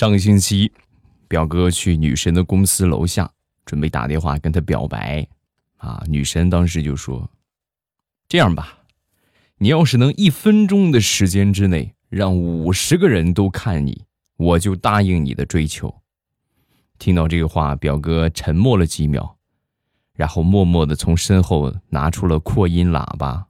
[0.00, 0.72] 上个星期，
[1.28, 3.30] 表哥去女神的公司楼下，
[3.66, 5.28] 准备打电话跟她表白。
[5.76, 7.28] 啊，女神当时就说
[8.26, 8.78] ：“这样吧，
[9.58, 14.06] 你要是能一分钟的时间之内让五十个人都看你，
[14.38, 15.94] 我就答应你的追求。”
[16.98, 19.36] 听到这个话，表哥沉默了几秒，
[20.14, 23.48] 然后默默的从身后拿出了扩音喇叭，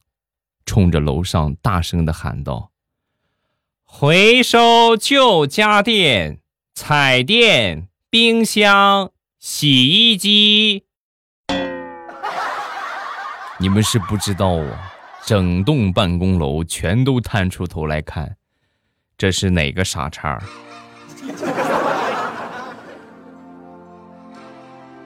[0.66, 2.72] 冲着楼上大声的喊道
[3.92, 6.38] ：“回收旧家电、
[6.74, 10.84] 彩电、冰箱、洗衣机。”
[13.58, 14.94] 你们是不知道啊，
[15.26, 18.36] 整栋办公楼全都探出头来看，
[19.18, 20.40] 这是哪个傻叉？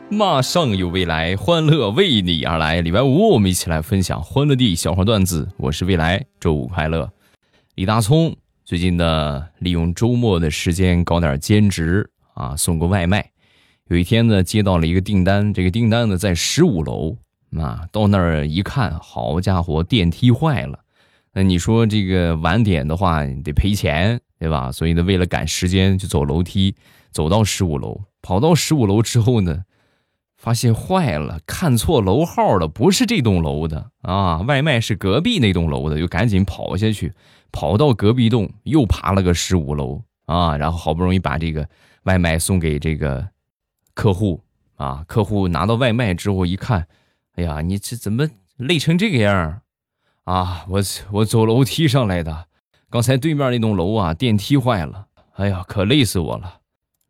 [0.08, 2.80] 马上有未来，欢乐为你而来。
[2.80, 5.48] 礼拜五，我们一起来分享欢乐地小花段子。
[5.56, 7.10] 我是未来，周五快乐。
[7.74, 13.30] 李大聪最近呢，利用周末的时间搞点兼职啊，送个外卖。
[13.88, 17.18] 有一天呢，接到了一个订单，这个订单呢在十五楼。
[17.58, 20.78] 啊，到那儿一看，好家伙，电梯坏了。
[21.34, 24.72] 那你说这个晚点的话得赔钱，对吧？
[24.72, 26.74] 所以呢，为了赶时间，就走楼梯，
[27.12, 28.00] 走到十五楼。
[28.22, 29.64] 跑到十五楼之后呢，
[30.38, 37.12] 发现坏了，看错楼号了，不是这栋楼的啊，外卖是隔壁那栋楼的，就赶紧跑下去，
[37.54, 41.68] 跑到隔壁栋，又爬了个十五楼啊，然后好不容易把这个
[42.02, 43.28] 外卖送给这个
[43.94, 44.42] 客户
[44.74, 45.04] 啊。
[45.06, 46.88] 客户拿到外卖之后一看。
[47.36, 49.60] 哎呀，你这怎么累成这个样
[50.24, 50.66] 啊？
[50.68, 50.80] 我
[51.12, 52.48] 我走楼梯上来的，
[52.90, 56.60] 刚才对面那栋楼啊电梯坏了，哎呀，可累死我了。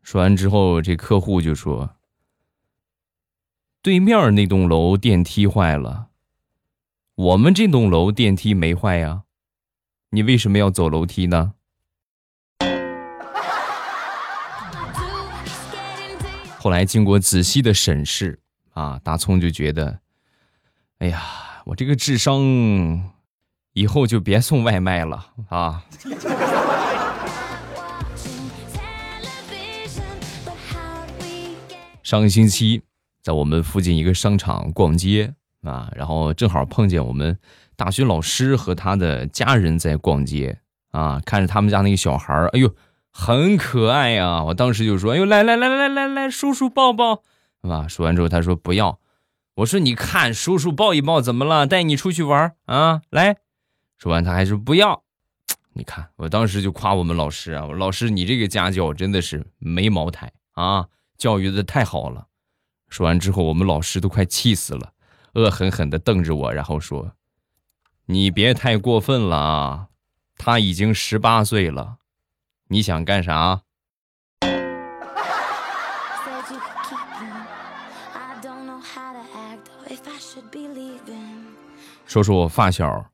[0.03, 1.97] 说完之后，这客户就说
[3.81, 6.09] ：“对面那栋楼电梯坏了，
[7.15, 9.25] 我们这栋楼电梯没坏呀，
[10.15, 11.55] 你为什么要走楼梯呢？”
[16.57, 18.39] 后来经过仔细的审视
[18.75, 19.99] 啊，大葱就觉得。
[20.99, 21.21] 哎呀，
[21.67, 22.41] 我这个智商，
[23.73, 25.85] 以后就别送外卖了啊！
[32.05, 32.83] 上个星期
[33.21, 37.37] 在我们附近一个商场逛街啊，然后正好碰见我们
[37.77, 42.75] 大学老师和他的家人在逛街啊，看着他们家那个小孩，哎呦，
[43.11, 44.43] 很可爱呀！
[44.45, 47.23] 我当时就说：“哎呦，来来来来来来，叔叔抱抱，
[47.63, 48.99] 是吧？”说完之后，他说：“不要。”
[49.59, 51.67] 我说：“你看，叔叔抱一抱，怎么了？
[51.67, 53.03] 带你出去玩啊！
[53.11, 53.37] 来，
[53.99, 55.05] 说完他还说不要。
[55.75, 60.87] 你看，我当时就夸我们老师啊，老师你这个家教真的是没茅台啊，
[61.17, 62.27] 教育的太好了。
[62.89, 64.93] 说完之后，我们老师都快气死了，
[65.35, 67.13] 恶狠狠地瞪着我，然后说
[68.07, 69.89] ：‘你别太过分了啊，
[70.37, 71.97] 他已经十八岁了，
[72.69, 73.63] 你想干啥？’”
[82.07, 83.11] 说说我发小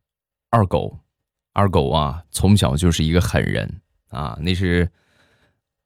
[0.50, 0.98] 二狗，
[1.52, 4.36] 二狗啊，从小就是一个狠人啊。
[4.42, 4.90] 那是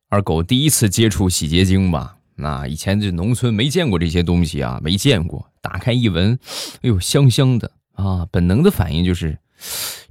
[0.08, 2.16] 二狗第一次接触洗洁精吧？
[2.36, 5.52] 那以前这农村没见过这些东西啊，没见过。
[5.60, 6.36] 打开一闻，
[6.76, 8.26] 哎呦，香香的啊！
[8.30, 9.38] 本能的反应就是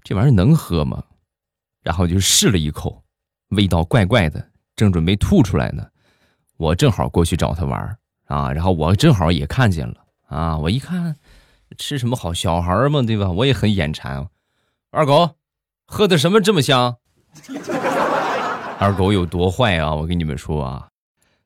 [0.03, 1.03] 这玩意儿能喝吗？
[1.81, 3.03] 然后就试了一口，
[3.49, 5.85] 味道怪怪的，正准备吐出来呢。
[6.57, 9.95] 我正好过去找他玩啊，然后我正好也看见了
[10.27, 11.16] 啊，我一看。
[11.75, 12.31] 吃什么好？
[12.31, 13.31] 小孩嘛，对吧？
[13.31, 14.29] 我也很眼馋。
[14.91, 15.38] 二狗，
[15.88, 16.97] 喝的什么这么香？
[18.77, 19.95] 二狗有多坏啊？
[19.95, 20.89] 我跟你们说啊，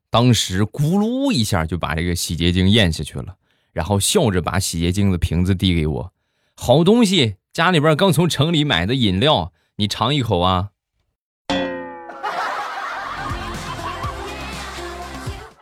[0.10, 3.38] 当时咕噜一下就把这个洗洁精咽下去了，
[3.72, 6.14] 然后笑着把洗洁精的瓶子递给我。
[6.60, 10.70] 好东西，家里边刚从城里买的饮料，你尝一口啊。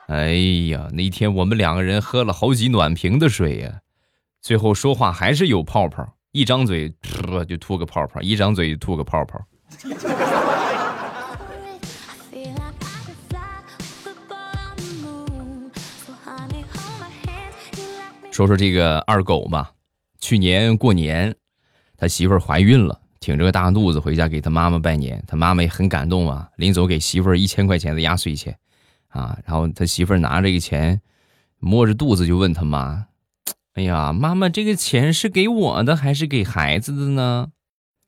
[0.08, 0.30] 哎
[0.70, 3.82] 呀，那天我们两个人喝了好几暖瓶的水呀。
[4.42, 6.90] 最后说话还是有泡泡，一张嘴
[7.48, 9.40] 就吐个泡泡，一张嘴就吐个泡泡。
[18.32, 19.72] 说说这个二狗吧，
[20.26, 21.36] 去年过年，
[21.98, 28.58] 他媳妇儿怀孕了，挺着个大肚子回家给他妈妈拜年，他妈妈也很感动啊，临走给媳妇儿一千块钱的压岁钱，
[29.10, 31.00] 啊，然后他媳妇儿拿这个钱，
[31.60, 33.06] 摸着肚子就问他妈。
[33.76, 37.50] 哎呀，妈妈，这个钱是给我的还是给孩子的呢？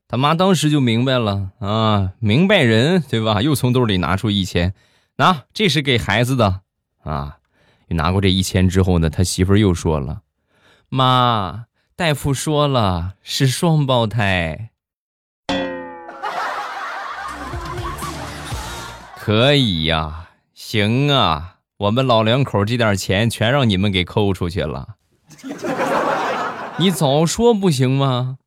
[0.08, 3.42] 他妈当时就明白了啊，明白人对吧？
[3.42, 4.74] 又从兜里拿出一千，
[5.18, 6.62] 拿，这是给孩子的
[7.04, 7.38] 啊。
[7.90, 10.22] 拿过这一千之后呢，他媳妇又说了
[10.90, 11.67] ：“妈，
[11.98, 14.70] 大夫说了是双胞胎。”
[19.18, 24.90] 可以呀，行啊，我们老两口这点钱全让你们给抠出去了。
[26.76, 28.38] 你早说不行吗？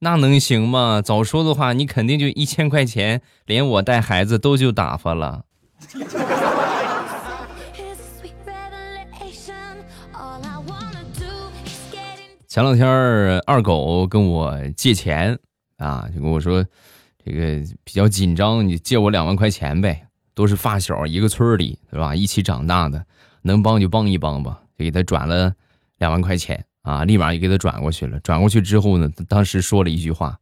[0.00, 1.00] 那能行吗？
[1.02, 5.46] 早说的话，你肯定就一千块钱，连我带孩子都就打发了。
[12.60, 12.86] 前两天
[13.46, 15.38] 二狗跟我借钱
[15.78, 16.62] 啊，就跟我说，
[17.24, 20.06] 这个比较紧张，你借我两万块钱呗。
[20.34, 22.14] 都是发小，一个村里，对吧？
[22.14, 23.02] 一起长大的，
[23.40, 24.60] 能帮就帮一帮吧。
[24.76, 25.54] 就给他转了
[25.96, 28.20] 两万块钱啊，立马就给他转过去了。
[28.20, 30.38] 转过去之后呢，他当时说了一句话：“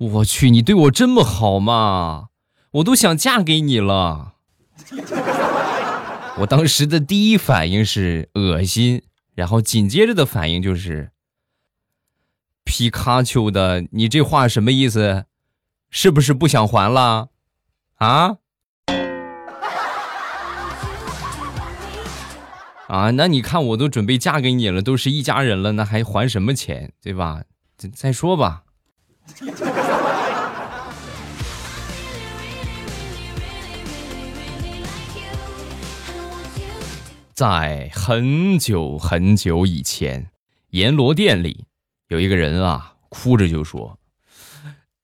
[0.00, 2.28] 我去，你对我这么好吗？
[2.70, 4.32] 我都想嫁给你了。
[6.40, 9.02] ”我当时的第一反应是恶心，
[9.34, 11.10] 然后紧接着的反应就是。
[12.68, 15.24] 皮卡丘的，你这话什么意思？
[15.88, 17.30] 是不是不想还了？
[17.94, 18.36] 啊？
[22.88, 23.10] 啊？
[23.12, 26.92] 那你看，我都准备嫁给你了，都是一家人了，那还还什么钱？
[27.02, 27.42] 对吧？
[27.78, 28.64] 再再说吧。
[37.32, 40.30] 在很久很久以前，
[40.72, 41.64] 阎罗殿里。
[42.08, 43.98] 有一个人啊，哭着就说：“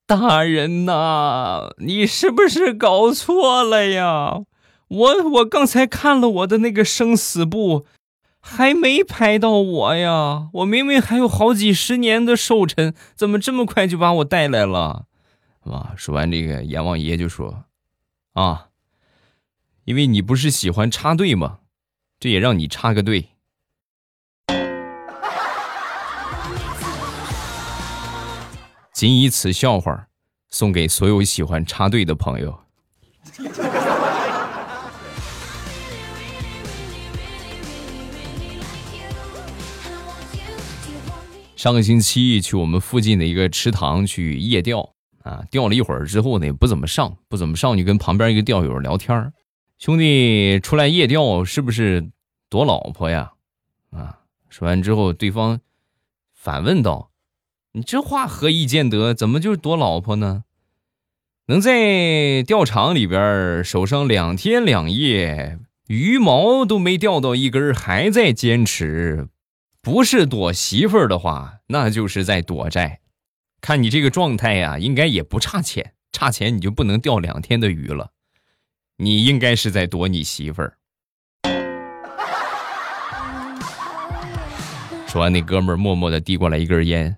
[0.06, 4.40] 大人呐，你是不是搞错了呀？
[4.88, 7.86] 我我刚才看了我的那个生死簿，
[8.40, 10.48] 还没拍到我呀。
[10.54, 15.06] 我明明还有好几十年的寿辰，怎么这么快就把我带来了？”
[15.64, 17.64] 啊，说完这个，阎王爷就说
[18.32, 18.68] ：“啊，
[19.84, 21.58] 因为你不是喜欢插队吗？
[22.18, 23.28] 这也让你插个队。”
[28.94, 30.06] 仅以此笑话
[30.50, 32.60] 送给所有喜欢插队的朋友。
[41.56, 44.94] 上个星期去我们附近的一个池塘去夜钓
[45.24, 49.32] 啊，钓了一会儿之后呢，也不怎么上，不怎么上，就跟旁边一个钓友聊天
[49.76, 52.12] 兄弟，出来夜钓是不是
[52.48, 53.32] 躲老婆呀？
[53.90, 55.58] 啊，说完之后，对方
[56.32, 57.10] 反问道。
[57.76, 59.12] 你这话何以见得？
[59.12, 60.44] 怎么就是躲老婆呢？
[61.46, 69.26] 能在钓场里边守上两天两夜，鱼毛都没钓到一根，还在坚持，
[69.82, 73.00] 不是躲媳妇儿的话，那就是在躲债。
[73.60, 78.12] 看你这个状态呀，应该也不差钱，差钱你就不能钓两天的鱼了。
[78.98, 80.78] 你应该是在躲你媳妇儿。
[85.08, 87.16] 说完，那哥们儿默默的递过来一根烟。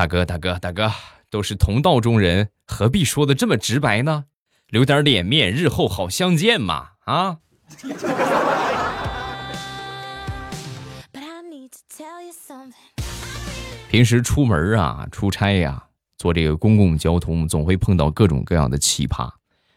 [0.00, 0.90] 大哥，大哥，大哥，
[1.28, 4.24] 都是同道中人，何必说的这么直白呢？
[4.68, 6.92] 留点脸面，日后好相见嘛！
[7.04, 7.40] 啊！
[13.90, 19.30] 平时出门啊，出差呀，坐这个公共交通，总会碰到各种各样的奇葩。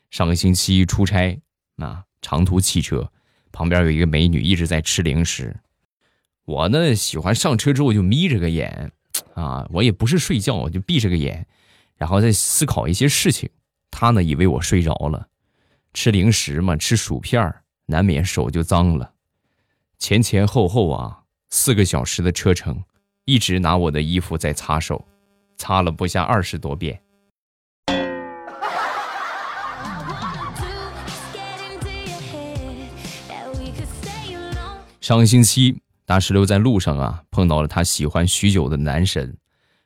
[0.10, 1.38] 上个星期出差
[1.76, 3.12] 啊，长途汽车，
[3.52, 5.58] 旁边有一个美女一直在吃零食，
[6.46, 8.94] 我呢喜欢上车之后就眯着个眼。
[9.36, 11.46] 啊，我也不是睡觉，我就闭着个眼，
[11.98, 13.50] 然后在思考一些事情。
[13.90, 15.28] 他呢，以为我睡着了，
[15.94, 19.14] 吃零食嘛，吃薯片儿难免手就脏了。
[20.00, 22.84] 前前后后啊，四个小时的车程，
[23.26, 25.08] 一直拿我的衣服在擦手，
[25.58, 27.02] 擦了不下二十多遍。
[35.00, 35.82] 上个星期。
[36.14, 39.36] 大石榴在路上啊，碰到了他喜欢许久的男神，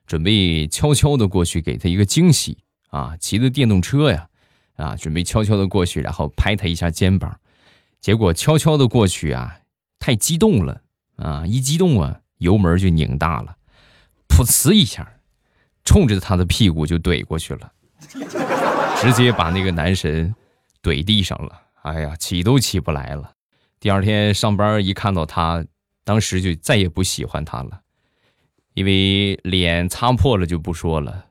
[0.05, 2.57] 准备悄悄的过去给他一个惊喜
[2.89, 3.15] 啊！
[3.17, 4.27] 骑着电动车呀，
[4.75, 7.39] 啊，准备悄悄的过去，然后拍他一下肩膀。
[8.01, 9.59] 结果悄悄的过去啊，
[9.99, 10.81] 太激动了
[11.15, 11.45] 啊！
[11.47, 13.55] 一激动啊，油门就拧大了，
[14.27, 15.09] 噗呲一下，
[15.85, 17.71] 冲着他的屁股就怼过去了，
[18.99, 20.35] 直接把那个男神
[20.83, 21.61] 怼地上了。
[21.83, 23.31] 哎呀，起都起不来了。
[23.79, 25.63] 第二天上班一看到他。
[26.07, 27.81] 当时就再也不喜欢他了，
[28.75, 31.25] 因为脸擦破了就不说了，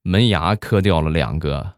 [0.00, 1.74] 门牙磕掉了两个。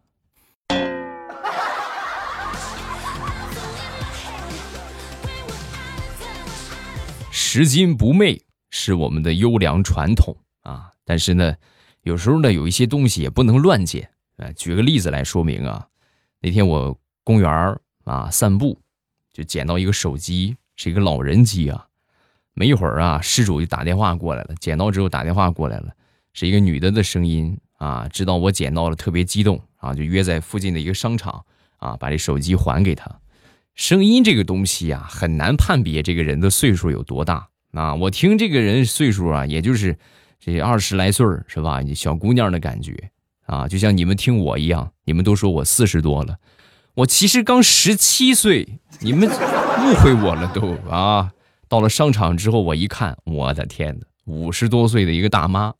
[7.32, 8.40] 拾金不昧
[8.70, 11.56] 是我们的优良传统啊，但是呢，
[12.02, 14.52] 有时候呢，有一些东西也不能乱捡啊。
[14.52, 15.88] 举个例子来说明啊，
[16.38, 18.78] 那天我公园啊散步，
[19.32, 21.88] 就捡到一个手机，是一个老人机啊。
[22.54, 24.54] 没一会儿啊，失主就打电话过来了。
[24.60, 25.88] 捡到之后打电话过来了，
[26.32, 28.08] 是一个女的的声音啊。
[28.12, 31.44] 知道我捡到了，特别激动啊，就约在附近的一个商场
[31.78, 33.10] 啊，把这手机还给他。
[33.74, 37.92] 声音这个东西呀，很难判别这个人的岁数有多大啊。
[37.96, 39.98] 我听这个人岁数啊，也就是
[40.38, 41.80] 这二十来岁是吧？
[41.92, 43.10] 小姑娘的感觉
[43.46, 46.36] 啊，就像你们听我一样，你们都说我四十多了，
[46.94, 51.32] 我其实刚十七岁，你们误会我了都啊。
[51.74, 55.74] 到了商场之后，我一看，我的天哪，五十多岁的一个大妈。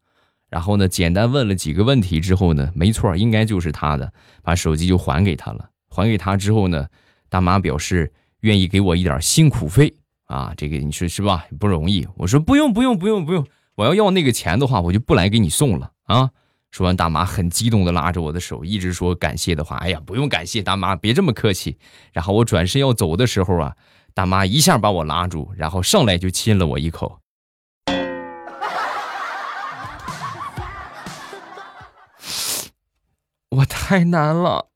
[0.50, 5.70] 然后呢，简单问了几个问题之后呢，没错，应该就是她的，把手机就还给她了。
[5.88, 6.88] 还给她之后呢，
[7.28, 11.46] 大妈表示愿意给我一点辛苦费啊，这个你说是吧？
[11.60, 12.04] 不容易。
[12.16, 13.46] 我说不用不用不用不用，
[13.76, 16.28] 我要要那个钱的话，我就不来给你送了啊。
[16.72, 19.76] 说完，大妈很激动的拉着我的手，一直说感谢的话。
[19.76, 21.78] 哎呀，不用感谢，大妈别这么客气。
[22.12, 23.76] 然后我转身要走的时候啊，
[24.14, 27.18] 大妈一下把我拉住，然后上来就亲了我一口。
[33.50, 34.68] 我太难了。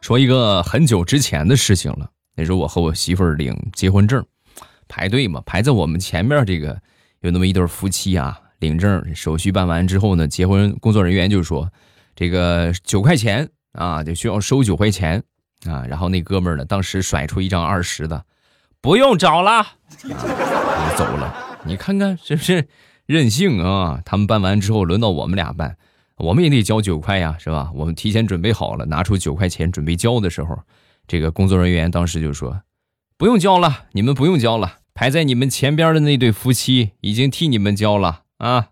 [0.00, 4.24] 说一个很久之前的事情了，那时候我和我媳妇儿领结婚证，
[4.88, 6.80] 排队嘛，排在我们前面这个
[7.20, 11.70] 有那么一对夫妻啊，领证手续办完之后呢，结婚工作人员就说
[12.20, 15.24] 这个九块钱啊，就需要收九块钱
[15.66, 18.26] 啊，然后那哥们儿呢，当时甩出一张二十的，
[18.82, 19.66] 不用找了，
[20.98, 21.58] 走了。
[21.64, 22.68] 你看看是不是
[23.06, 24.02] 任性啊？
[24.04, 25.78] 他们办完之后，轮到我们俩办，
[26.18, 27.70] 我们也得交九块呀，是吧？
[27.74, 30.58] 我们提前准备好了，拿出九块钱准备交的时候，
[31.06, 32.60] 这个工作人员当时就说
[33.16, 38.68] ：“不用交了，你们不用交了，排在你们前边的那对夫妻已经替你们交了啊。”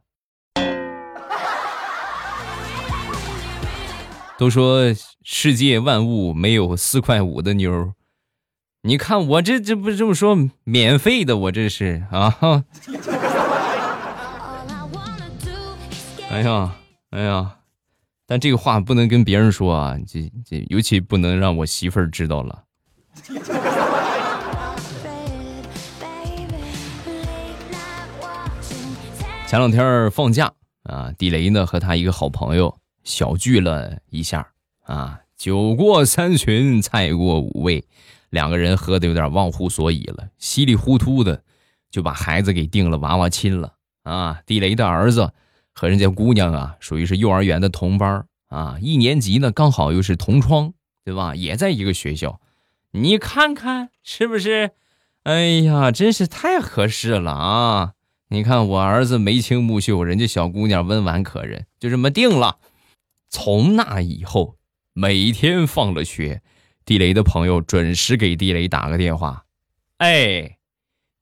[4.39, 7.93] 都说世界万物没有四块五的妞。
[8.83, 12.65] 你看我这这不这么说免费的，我这是啊！
[16.31, 16.77] 哎呀
[17.11, 17.57] 哎呀，
[18.29, 22.63] 但这个话不能跟别人说啊，这这尤其不能让我媳妇儿知道了。
[29.49, 30.53] 前两天放假
[30.85, 34.49] 啊，地雷呢和他一个好朋友小聚了一下
[34.85, 37.85] 啊，酒过三巡，菜过五味。
[38.31, 41.43] 两个人喝的有点忘乎所以了，稀里糊涂的
[41.91, 44.43] 就把孩子给定了娃娃亲了啊！
[44.45, 45.33] 地雷的儿子
[45.73, 50.75] 和人家姑娘啊，属于是幼儿园的同班啊，一年级呢，刚好又是同窗，
[51.05, 51.35] 对吧？
[51.35, 52.39] 也在一个学校，
[52.91, 54.73] 你看看是不是？
[55.23, 57.93] 哎呀，真是太合适了啊！
[58.29, 62.59] 你看我儿子眉清目秀，人家小姑娘温婉可人，就这么定了。
[63.31, 64.57] 从那以后，
[64.93, 66.43] 每天放了学。
[66.85, 69.45] 地雷的朋友准时给地雷打个电话，
[69.99, 70.57] 哎，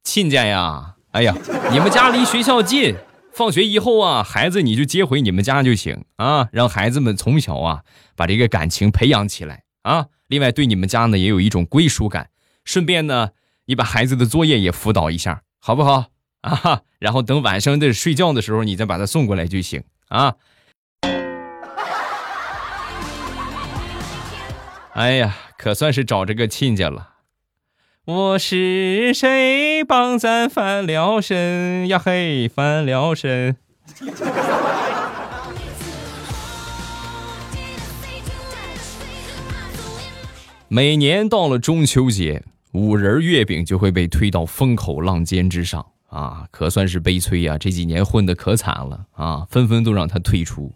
[0.05, 1.35] 亲家呀，哎呀，
[1.73, 2.95] 你们家离学校近，
[3.33, 7.83] 放学以后啊，孩子你就接回你们家就行啊，让孩子们从小啊
[8.15, 10.07] 把这个感情培养起来啊。
[10.29, 12.31] 另外对你们家呢也有一种归属感，
[12.65, 13.31] 顺便呢
[13.65, 16.11] 你把孩子的作业也辅导一下，好不好
[16.43, 16.83] 啊？
[17.01, 20.37] 然后等晚上的睡觉的时候，你再把他送过来就行啊。
[24.97, 25.37] 哎呀。
[25.59, 27.15] 可算是找着个亲家了。
[28.05, 31.99] 我是谁帮咱翻了身呀？
[31.99, 33.57] 嘿，翻了身。
[40.69, 46.47] 每年到了中秋节，五仁月饼就会被推到风口浪尖之上啊！
[46.51, 47.57] 可算是悲催呀！
[47.57, 50.75] 这几年混的可惨了啊，纷纷都让他退出。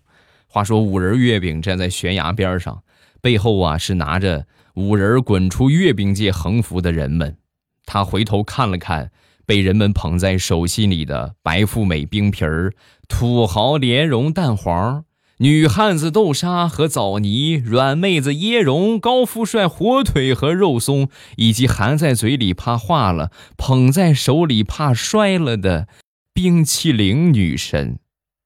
[0.48, 2.82] 话说五仁月饼站在悬崖边上，
[3.20, 4.46] 背后啊是拿着。
[4.76, 7.36] 五人滚出月饼界横幅的人们，
[7.84, 9.10] 他回头看了看
[9.44, 12.72] 被人们捧在手心里的白富美冰皮儿、
[13.08, 15.04] 土豪莲蓉蛋黄、
[15.38, 25.88] 女汉子豆沙和枣泥、软妹子椰蓉、高富帅火腿和肉松，以及含在嘴里怕化了、捧在手里怕摔了的
[26.32, 27.98] 冰淇淋女神，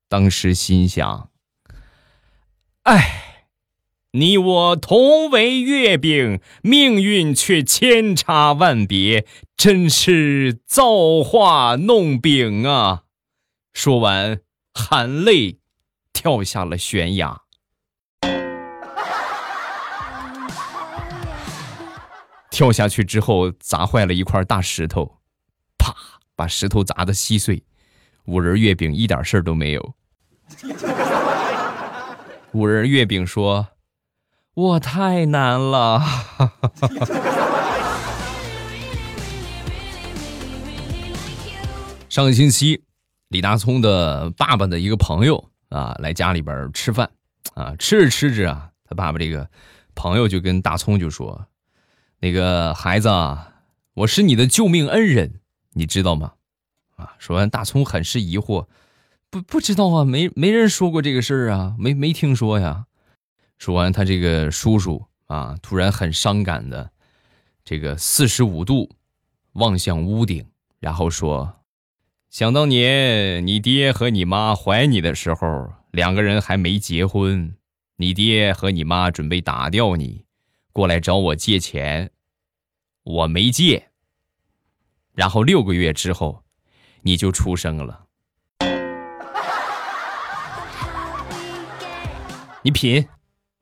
[0.08, 1.28] 当时心想：
[2.84, 3.33] 哎。
[4.16, 13.02] 你我同为月饼，命运却千差万别，真是造化弄饼啊！
[13.72, 14.38] 说完，
[14.72, 15.58] 含泪
[16.12, 17.40] 跳下了悬崖。
[22.52, 25.18] 跳下去之后，砸坏了一块大石头，
[25.76, 25.92] 啪，
[26.36, 27.64] 把石头砸得稀碎。
[28.26, 29.94] 五仁月饼一点事儿都没有。
[32.52, 33.66] 五仁月饼说。
[34.54, 36.00] 我太难了。
[42.08, 42.80] 上个星期，
[43.28, 47.10] 李大聪的爸爸的一个朋友啊来家里边吃饭
[47.54, 49.50] 啊，吃着吃着啊，他爸爸这个
[49.96, 51.46] 朋友就跟大聪就说
[52.22, 53.48] ：“那个孩子，啊
[53.94, 55.40] 我是你的救命恩人，
[55.72, 56.34] 你知道吗？”
[56.94, 58.66] 啊，说完，大聪很是疑惑，
[59.30, 62.84] 不不知道啊，没没人说过这个事儿啊，没没听说呀。
[63.58, 66.90] 说完，他这个叔叔啊，突然很伤感的，
[67.64, 68.90] 这个四十五度
[69.54, 70.46] 望向屋顶，
[70.80, 71.60] 然后说
[72.30, 77.56] ：“想当年你爹和你妈怀你的时候，两个人还没结婚，
[77.96, 80.24] 你爹和你妈准备打掉你，
[80.72, 82.10] 过来找我借钱，
[83.02, 83.90] 我没借。
[85.14, 86.40] 然后六个月之后。”
[87.06, 88.06] 你就出生了，
[92.62, 93.06] 你品，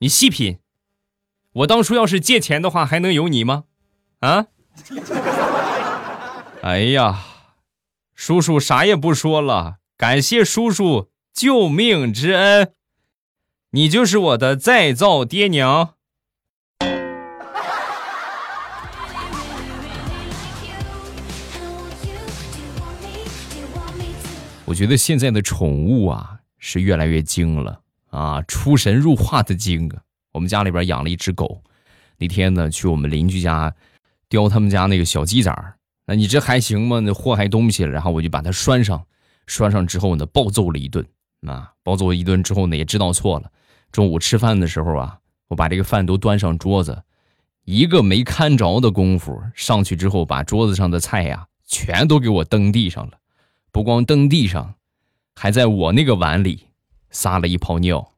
[0.03, 0.59] 你细品，
[1.53, 3.67] 我当初要是借钱的话，还能有你吗？
[4.19, 4.47] 啊？
[6.61, 7.25] 哎呀，
[8.13, 12.73] 叔叔啥也不说了，感谢叔叔救命之恩，
[13.71, 15.95] 你就是我的再造爹娘。
[24.65, 27.82] 我觉得现在的宠物啊是越来越精了
[28.13, 30.03] 啊，出神入化的精啊！
[30.33, 31.63] 我们家里边养了一只狗，
[32.19, 33.75] 那天呢去我们邻居家
[34.29, 35.77] 叼他们家那个小鸡崽儿，
[36.07, 37.01] 那你这还行吗？
[37.01, 39.03] 那祸害东西了，然后我就把它拴上，
[39.47, 41.07] 拴上之后呢暴揍了一顿
[41.47, 43.51] 啊，暴揍一顿之后呢也知道错了。
[43.91, 47.03] 中午吃饭的时候啊，我把这个饭都端上桌子，
[47.65, 53.19] 一个没看着的功夫上去之后，把桌子上的菜呀全都给我蹬地上了。
[53.71, 54.75] 不光蹬地上，
[55.35, 56.67] 还在我那个碗里
[57.13, 58.11] 撒了一泡尿。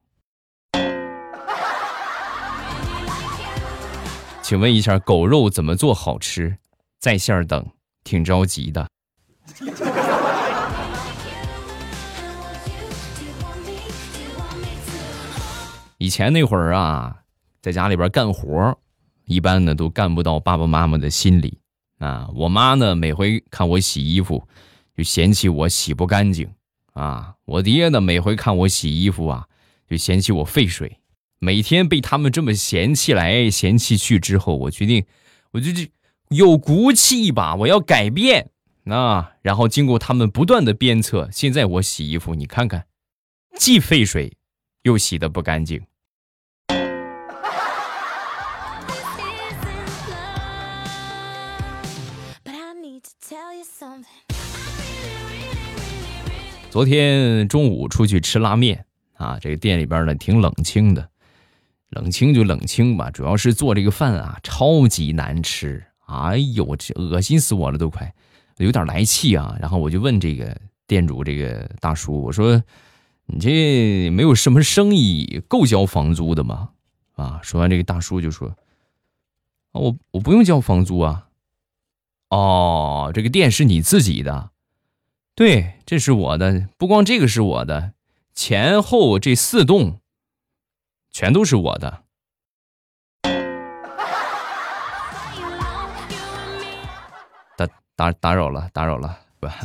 [4.41, 6.57] 请问一下，狗肉怎么做好吃？
[6.99, 7.67] 在线等，
[8.03, 8.89] 挺着急的。
[15.99, 17.17] 以前那会儿啊，
[17.61, 18.79] 在家里边干活，
[19.25, 21.59] 一般呢都干不到爸爸妈妈的心里
[21.99, 22.29] 啊。
[22.35, 24.47] 我妈呢，每回看我洗衣服。
[24.97, 26.49] 就嫌弃我洗不干净，
[26.95, 27.35] 啊！
[27.45, 29.47] 我爹呢，每回看我洗衣服啊，
[29.89, 30.99] 就嫌弃我费水。
[31.39, 35.05] 每天被他们这么嫌弃来嫌弃去之后，我决定，
[35.53, 35.83] 我就就
[36.31, 38.51] 有骨气一把，我要改变
[38.87, 39.33] 啊！
[39.43, 42.87] 然后经过他们不断的鞭策，现在我洗衣服，你看看，
[43.59, 44.37] 既费水，
[44.83, 45.83] 又洗的不干净。
[56.75, 61.09] 昨天中午出去吃拉面啊，这个店里边呢挺冷清的，
[61.91, 68.13] 冷清就冷清吧，主要是做这个饭啊超级难吃，哎呦，这恶心死我了都快，
[68.57, 69.57] 有点来气啊。
[69.61, 72.61] 然后我就问这个店主这个大叔，我说
[73.27, 76.71] 你这没有什么生意够交房租的吗？
[77.15, 78.53] 啊，说完这个大叔就说，
[79.71, 81.29] 我我不用交房租啊，
[82.31, 84.51] 哦，这个店是你自己的。
[85.37, 87.95] 对，这是我的，不光这个是我的，
[88.35, 89.99] 前后这四栋
[91.11, 92.05] 全都是我的。
[97.57, 99.49] 打打打扰了，打扰了，不。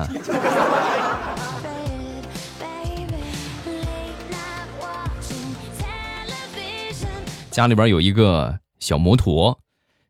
[7.52, 9.60] 家里边有一个小摩托，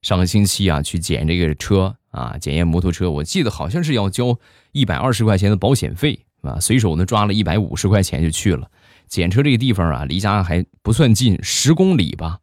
[0.01, 4.37] 上个星期啊去捡这个车啊，检验摩托车，我记得好像是要交。
[4.71, 8.69] 一百二十块钱的保险费啊，随手呢抓了一百五十块钱就去了。
[9.07, 12.37] 检车这个地方啊，离家还不算近，十公里吧。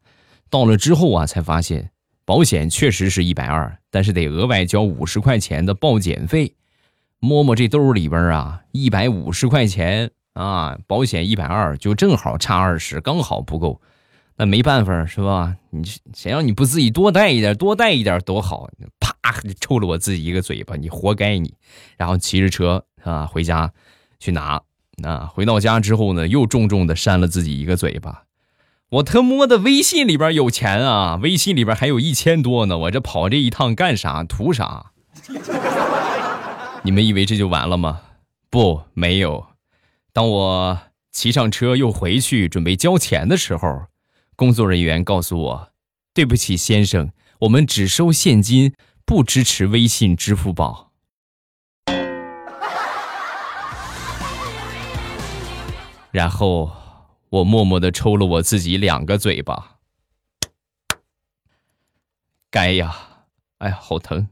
[0.51, 1.91] 到了之后啊，才发现
[2.25, 6.57] 保险确实是一百二，但是得额外交五十块钱的报检费。
[7.21, 13.81] 摸摸这兜里边啊，一百五十块钱啊，保险一百二，就正好差二十，刚好不够。
[14.37, 15.57] 那没办法是吧？
[15.71, 18.69] 你谁让你不自己多带一点，多带一点多好。
[19.33, 21.55] 啪，抽了我自己一个嘴巴，你活该你。
[21.97, 23.73] 然后骑着车啊回家
[24.19, 24.63] 去拿，
[25.03, 28.25] 啊回到家之后呢，又重重的扇了自己一个嘴巴。
[28.89, 34.23] 我他妈的微信里边有钱啊，微信里边还有一千多呢，我这跑这一趟干啥？
[34.23, 34.93] 图啥？
[36.85, 38.03] 你们以为这就完了吗？
[38.49, 39.47] 不，没有。
[40.13, 40.79] 当我
[41.11, 43.87] 骑上车又回去准备交钱的时候。
[44.37, 45.71] 工作人员告诉我
[46.13, 47.11] ：“对不起，先生，
[47.41, 48.75] 我们只收现金，
[49.07, 50.93] 不支持微信、支付宝。”
[56.11, 56.73] 然后
[57.29, 59.79] 我默默的抽了我自己两个嘴巴。
[62.51, 62.97] 该呀，
[63.59, 64.29] 哎呀，好疼！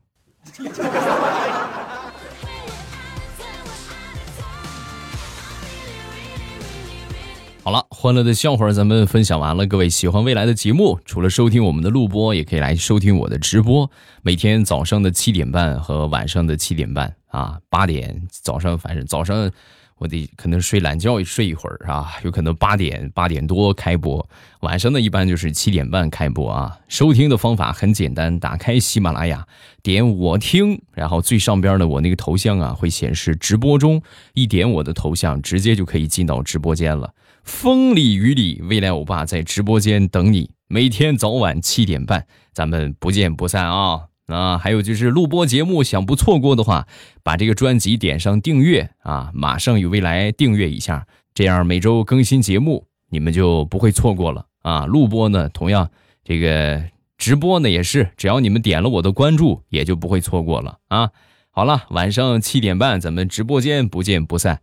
[7.65, 9.67] 好了，欢乐的笑话咱们分享完了。
[9.67, 13.91] 各位喜欢未来的节目，除了收听我们的录播，也可以来收听我的直播。
[14.21, 19.51] 每天早上的七点半和晚上的七点半啊，八点早上，反正早上。
[19.97, 24.29] 我得可能睡懒觉睡一会儿啊，有可能八点八点多开播，
[24.61, 26.77] 晚上呢一般就是七点半开播啊。
[26.89, 29.47] 收听的方法很简单，打开喜马拉雅，
[29.85, 34.03] 点我听，然后最上边的我那个头像啊会显示直播中，
[34.35, 37.15] 一点我的头像，直接就可以进到直播间了。
[37.45, 44.07] 风里雨里，未来欧巴在直播间等你，每天早晚七点半，咱们不见不散啊。
[44.27, 46.89] 啊，还有就是录播节目，想不错过的话，
[47.23, 54.87] 把这个专辑点上订阅啊，马上与未来订阅一下，这样每周更新节目，你们就不会错过了啊。
[54.87, 55.91] 录播呢，同样
[56.25, 56.83] 这个
[57.19, 61.11] 直播呢也是，只要你们点了我的关注，也就不会错过了啊。
[61.51, 64.63] 好了，晚上七点半咱们直播间不见不散，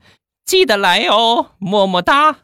[0.51, 2.39] 记得来哦，么么哒。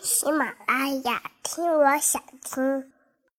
[0.00, 2.89] 喜马拉雅听，我想听。